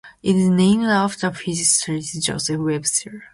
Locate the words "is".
0.35-0.49